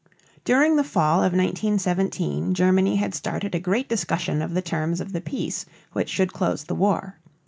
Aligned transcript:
During 0.43 0.77
the 0.77 0.83
fall 0.83 1.17
of 1.19 1.31
1917 1.31 2.55
Germany 2.55 2.95
had 2.95 3.13
started 3.13 3.53
a 3.53 3.59
great 3.59 3.87
discussion 3.87 4.41
of 4.41 4.55
the 4.55 4.61
terms 4.63 4.99
of 4.99 5.13
the 5.13 5.21
peace 5.21 5.67
which 5.93 6.09
should 6.09 6.33
close 6.33 6.63
the 6.63 6.73
war. 6.73 7.17